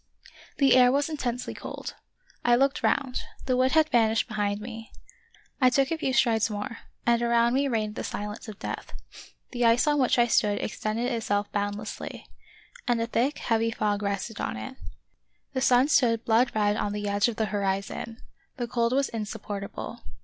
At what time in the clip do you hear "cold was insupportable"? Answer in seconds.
18.67-19.99